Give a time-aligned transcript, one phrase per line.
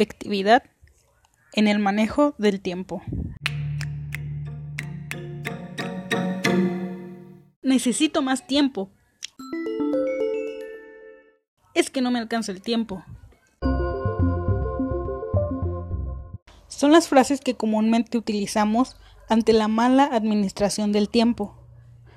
[0.00, 0.62] efectividad
[1.52, 3.02] en el manejo del tiempo.
[7.62, 8.90] Necesito más tiempo.
[11.74, 13.04] Es que no me alcanza el tiempo.
[16.68, 18.96] Son las frases que comúnmente utilizamos
[19.28, 21.58] ante la mala administración del tiempo.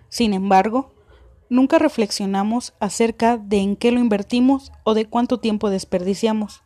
[0.08, 0.96] Sin embargo,
[1.50, 6.63] nunca reflexionamos acerca de en qué lo invertimos o de cuánto tiempo desperdiciamos.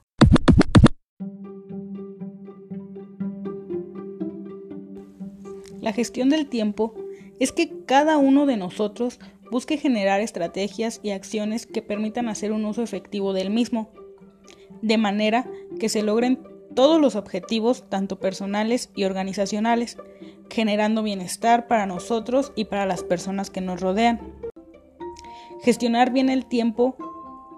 [5.87, 6.95] La gestión del tiempo
[7.39, 12.65] es que cada uno de nosotros busque generar estrategias y acciones que permitan hacer un
[12.65, 13.89] uso efectivo del mismo,
[14.81, 16.43] de manera que se logren
[16.75, 19.95] todos los objetivos, tanto personales y organizacionales,
[20.49, 24.19] generando bienestar para nosotros y para las personas que nos rodean.
[25.61, 26.97] Gestionar bien el tiempo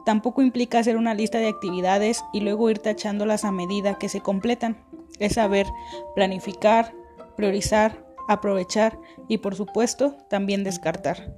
[0.05, 4.21] tampoco implica hacer una lista de actividades y luego ir tachándolas a medida que se
[4.21, 4.77] completan.
[5.17, 5.65] Es saber
[6.13, 6.93] planificar,
[7.35, 11.34] priorizar, aprovechar y por supuesto también descartar.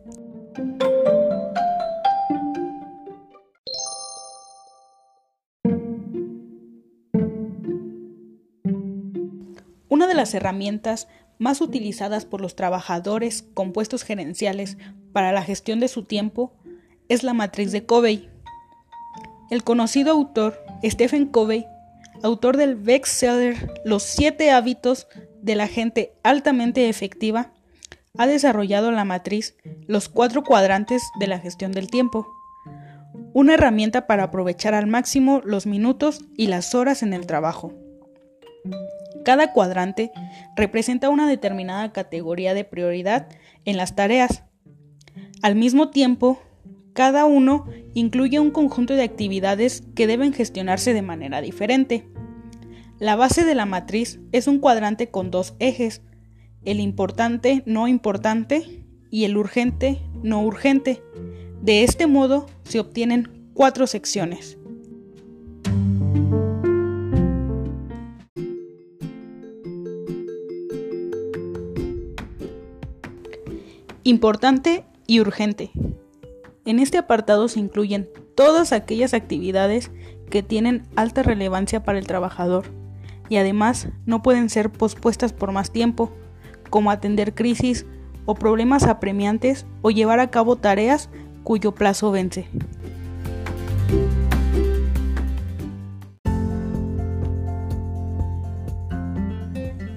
[9.88, 11.08] Una de las herramientas
[11.40, 14.78] más utilizadas por los trabajadores con puestos gerenciales
[15.14, 16.54] para la gestión de su tiempo
[17.08, 18.30] es la matriz de Covey.
[19.50, 21.66] El conocido autor Stephen Covey,
[22.22, 25.08] autor del bestseller Los siete hábitos
[25.42, 27.54] de la gente altamente efectiva,
[28.18, 29.56] ha desarrollado la matriz
[29.88, 32.28] Los cuatro cuadrantes de la gestión del tiempo,
[33.34, 37.74] una herramienta para aprovechar al máximo los minutos y las horas en el trabajo.
[39.24, 40.12] Cada cuadrante
[40.56, 43.30] representa una determinada categoría de prioridad
[43.66, 44.44] en las tareas.
[45.42, 46.42] Al mismo tiempo,
[46.94, 52.08] cada uno incluye un conjunto de actividades que deben gestionarse de manera diferente.
[53.02, 56.04] La base de la matriz es un cuadrante con dos ejes,
[56.66, 61.02] el importante no importante y el urgente no urgente.
[61.64, 64.60] De este modo se obtienen cuatro secciones.
[74.04, 75.72] Importante y urgente.
[76.66, 79.90] En este apartado se incluyen todas aquellas actividades
[80.30, 82.80] que tienen alta relevancia para el trabajador
[83.32, 86.12] y además no pueden ser pospuestas por más tiempo,
[86.70, 87.86] como atender crisis
[88.26, 91.10] o problemas apremiantes o llevar a cabo tareas
[91.44, 92.50] cuyo plazo vence.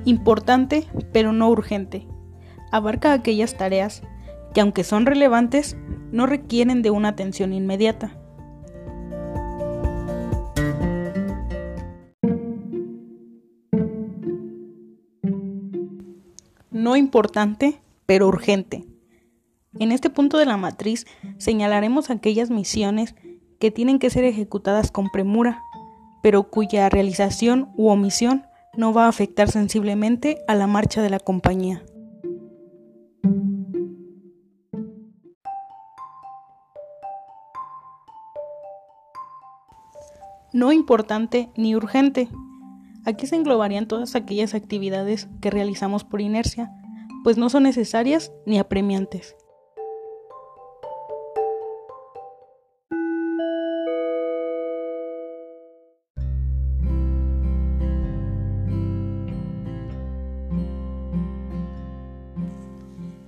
[0.05, 2.07] Importante pero no urgente.
[2.71, 4.05] Abarca aquellas tareas
[4.55, 5.77] que aunque son relevantes,
[6.13, 8.17] no requieren de una atención inmediata.
[16.85, 18.85] No importante, pero urgente.
[19.79, 21.07] En este punto de la matriz
[21.39, 23.15] señalaremos aquellas misiones
[23.59, 25.63] que tienen que ser ejecutadas con premura,
[26.23, 28.45] pero cuya realización u omisión
[28.77, 31.83] no va a afectar sensiblemente a la marcha de la compañía.
[40.53, 42.29] No importante ni urgente,
[43.07, 46.71] Aquí se englobarían todas aquellas actividades que realizamos por inercia,
[47.23, 49.37] pues no son necesarias ni apremiantes.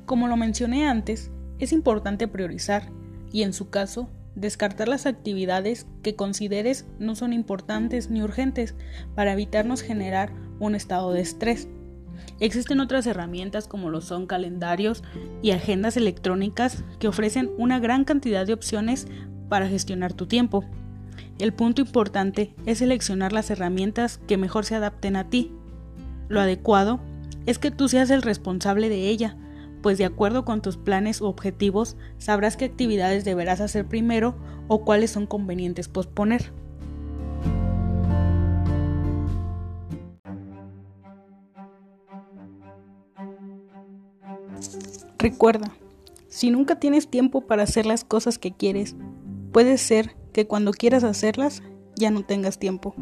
[0.06, 2.91] Como lo mencioné antes, es importante priorizar
[3.31, 8.74] y en su caso descartar las actividades que consideres no son importantes ni urgentes
[9.16, 10.30] para evitarnos generar
[10.60, 11.69] un estado de estrés.
[12.38, 15.02] Existen otras herramientas como lo son calendarios
[15.42, 19.08] y agendas electrónicas que ofrecen una gran cantidad de opciones
[19.49, 20.64] para gestionar tu tiempo.
[21.38, 25.50] El punto importante es seleccionar las herramientas que mejor se adapten a ti.
[26.28, 27.00] Lo adecuado
[27.46, 29.37] es que tú seas el responsable de ella,
[29.87, 34.35] pues de acuerdo con tus planes u objetivos sabrás qué actividades deberás hacer primero
[34.67, 36.53] o cuáles son convenientes posponer.
[45.21, 45.73] Recuerda,
[46.27, 48.97] si nunca tienes tiempo para hacer las cosas que quieres,
[49.53, 51.62] puede ser que cuando quieras hacerlas
[51.94, 52.93] ya no tengas tiempo.